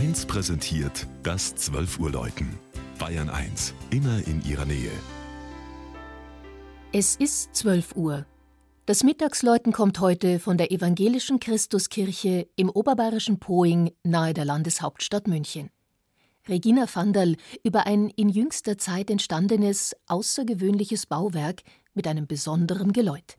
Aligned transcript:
1 0.00 0.24
präsentiert 0.24 1.06
das 1.22 1.54
12 1.56 1.98
Uhr 2.00 2.10
Läuten. 2.10 2.58
Bayern 2.98 3.28
1, 3.28 3.74
immer 3.90 4.26
in 4.26 4.42
ihrer 4.48 4.64
Nähe. 4.64 4.90
Es 6.90 7.16
ist 7.16 7.54
12 7.54 7.96
Uhr. 7.96 8.24
Das 8.86 9.04
Mittagsläuten 9.04 9.74
kommt 9.74 10.00
heute 10.00 10.38
von 10.38 10.56
der 10.56 10.72
evangelischen 10.72 11.38
Christuskirche 11.38 12.48
im 12.56 12.70
oberbayerischen 12.70 13.40
Poing 13.40 13.90
nahe 14.02 14.32
der 14.32 14.46
Landeshauptstadt 14.46 15.28
München. 15.28 15.68
Regina 16.48 16.86
Vanderl 16.90 17.36
über 17.62 17.86
ein 17.86 18.08
in 18.08 18.30
jüngster 18.30 18.78
Zeit 18.78 19.10
entstandenes, 19.10 19.94
außergewöhnliches 20.06 21.04
Bauwerk 21.04 21.60
mit 21.92 22.08
einem 22.08 22.26
besonderen 22.26 22.94
Geläut. 22.94 23.36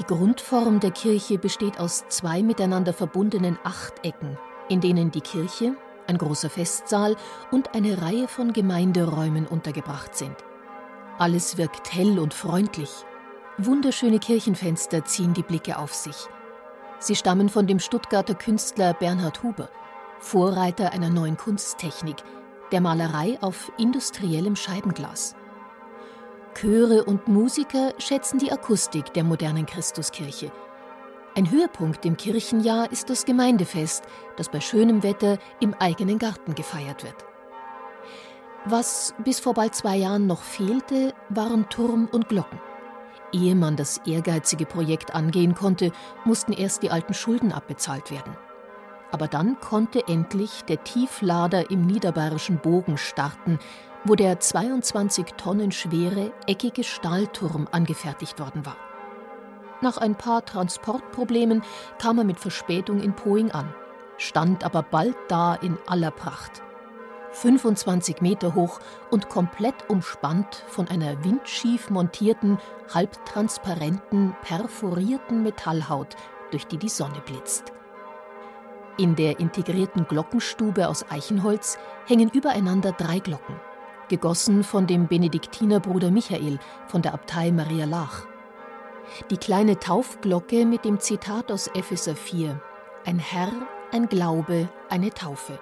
Die 0.00 0.06
Grundform 0.06 0.80
der 0.80 0.92
Kirche 0.92 1.36
besteht 1.36 1.78
aus 1.78 2.04
zwei 2.08 2.42
miteinander 2.42 2.94
verbundenen 2.94 3.58
Achtecken, 3.64 4.38
in 4.70 4.80
denen 4.80 5.10
die 5.10 5.20
Kirche, 5.20 5.76
ein 6.06 6.16
großer 6.16 6.48
Festsaal 6.48 7.16
und 7.50 7.74
eine 7.74 8.00
Reihe 8.00 8.26
von 8.26 8.54
Gemeinderäumen 8.54 9.46
untergebracht 9.46 10.16
sind. 10.16 10.34
Alles 11.18 11.58
wirkt 11.58 11.92
hell 11.92 12.18
und 12.18 12.32
freundlich. 12.32 12.88
Wunderschöne 13.58 14.20
Kirchenfenster 14.20 15.04
ziehen 15.04 15.34
die 15.34 15.42
Blicke 15.42 15.76
auf 15.76 15.92
sich. 15.92 16.16
Sie 16.98 17.14
stammen 17.14 17.50
von 17.50 17.66
dem 17.66 17.78
Stuttgarter 17.78 18.34
Künstler 18.34 18.94
Bernhard 18.94 19.42
Huber, 19.42 19.68
Vorreiter 20.18 20.94
einer 20.94 21.10
neuen 21.10 21.36
Kunsttechnik, 21.36 22.16
der 22.72 22.80
Malerei 22.80 23.36
auf 23.42 23.70
industriellem 23.76 24.56
Scheibenglas. 24.56 25.36
Chöre 26.60 27.04
und 27.04 27.26
Musiker 27.26 27.94
schätzen 27.96 28.38
die 28.38 28.52
Akustik 28.52 29.14
der 29.14 29.24
modernen 29.24 29.64
Christuskirche. 29.64 30.52
Ein 31.34 31.50
Höhepunkt 31.50 32.04
im 32.04 32.18
Kirchenjahr 32.18 32.92
ist 32.92 33.08
das 33.08 33.24
Gemeindefest, 33.24 34.04
das 34.36 34.50
bei 34.50 34.60
schönem 34.60 35.02
Wetter 35.02 35.38
im 35.60 35.72
eigenen 35.72 36.18
Garten 36.18 36.54
gefeiert 36.54 37.02
wird. 37.02 37.14
Was 38.66 39.14
bis 39.24 39.40
vor 39.40 39.54
bald 39.54 39.74
zwei 39.74 39.96
Jahren 39.96 40.26
noch 40.26 40.42
fehlte, 40.42 41.14
waren 41.30 41.66
Turm 41.70 42.10
und 42.12 42.28
Glocken. 42.28 42.60
Ehe 43.32 43.54
man 43.54 43.76
das 43.76 44.02
ehrgeizige 44.04 44.66
Projekt 44.66 45.14
angehen 45.14 45.54
konnte, 45.54 45.92
mussten 46.26 46.52
erst 46.52 46.82
die 46.82 46.90
alten 46.90 47.14
Schulden 47.14 47.52
abbezahlt 47.52 48.10
werden. 48.10 48.36
Aber 49.12 49.28
dann 49.28 49.58
konnte 49.60 50.06
endlich 50.08 50.62
der 50.64 50.84
Tieflader 50.84 51.70
im 51.70 51.86
niederbayerischen 51.86 52.58
Bogen 52.58 52.98
starten, 52.98 53.58
wo 54.04 54.14
der 54.14 54.40
22 54.40 55.34
Tonnen 55.36 55.72
schwere, 55.72 56.32
eckige 56.46 56.84
Stahlturm 56.84 57.68
angefertigt 57.70 58.38
worden 58.38 58.64
war. 58.64 58.76
Nach 59.82 59.98
ein 59.98 60.14
paar 60.14 60.44
Transportproblemen 60.44 61.62
kam 61.98 62.18
er 62.18 62.24
mit 62.24 62.38
Verspätung 62.38 63.00
in 63.00 63.14
Poing 63.14 63.50
an, 63.50 63.74
stand 64.16 64.64
aber 64.64 64.82
bald 64.82 65.16
da 65.28 65.54
in 65.54 65.78
aller 65.86 66.10
Pracht. 66.10 66.62
25 67.32 68.22
Meter 68.22 68.54
hoch 68.54 68.80
und 69.10 69.28
komplett 69.28 69.88
umspannt 69.88 70.64
von 70.68 70.88
einer 70.88 71.22
windschief 71.24 71.88
montierten, 71.88 72.58
halbtransparenten, 72.92 74.34
perforierten 74.42 75.42
Metallhaut, 75.42 76.16
durch 76.50 76.66
die 76.66 76.78
die 76.78 76.88
Sonne 76.88 77.22
blitzt. 77.24 77.72
In 78.98 79.14
der 79.14 79.38
integrierten 79.38 80.06
Glockenstube 80.08 80.88
aus 80.88 81.06
Eichenholz 81.10 81.78
hängen 82.06 82.30
übereinander 82.30 82.92
drei 82.92 83.20
Glocken 83.20 83.60
gegossen 84.10 84.62
von 84.62 84.86
dem 84.86 85.06
Benediktinerbruder 85.06 86.10
Michael 86.10 86.58
von 86.88 87.00
der 87.00 87.14
Abtei 87.14 87.50
Maria 87.50 87.86
Lach. 87.86 88.26
Die 89.30 89.38
kleine 89.38 89.78
Taufglocke 89.78 90.66
mit 90.66 90.84
dem 90.84 91.00
Zitat 91.00 91.50
aus 91.50 91.68
Epheser 91.68 92.14
4: 92.14 92.60
Ein 93.06 93.18
Herr, 93.18 93.52
ein 93.92 94.08
Glaube, 94.08 94.68
eine 94.90 95.10
Taufe. 95.10 95.58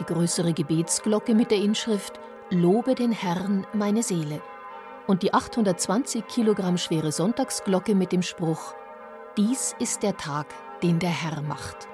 Die 0.00 0.04
größere 0.04 0.52
Gebetsglocke 0.52 1.34
mit 1.34 1.52
der 1.52 1.58
Inschrift 1.58 2.18
Lobe 2.50 2.94
den 2.94 3.12
Herrn, 3.12 3.66
meine 3.72 4.02
Seele. 4.02 4.40
Und 5.06 5.22
die 5.22 5.34
820 5.34 6.26
Kilogramm 6.26 6.78
schwere 6.78 7.12
Sonntagsglocke 7.12 7.94
mit 7.94 8.10
dem 8.10 8.22
Spruch 8.22 8.74
Dies 9.36 9.76
ist 9.78 10.02
der 10.02 10.16
Tag, 10.16 10.46
den 10.82 10.98
der 10.98 11.10
Herr 11.10 11.42
macht. 11.42 11.86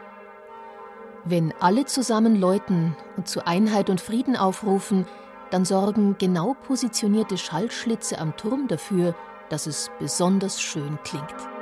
Wenn 1.24 1.52
alle 1.60 1.84
zusammen 1.84 2.36
läuten 2.36 2.96
und 3.16 3.28
zu 3.28 3.46
Einheit 3.46 3.90
und 3.90 4.00
Frieden 4.00 4.36
aufrufen, 4.36 5.06
dann 5.54 5.64
sorgen 5.64 6.16
genau 6.18 6.54
positionierte 6.66 7.38
Schallschlitze 7.38 8.18
am 8.18 8.36
Turm 8.36 8.66
dafür, 8.66 9.14
dass 9.50 9.68
es 9.68 9.88
besonders 10.00 10.60
schön 10.60 10.98
klingt. 11.04 11.53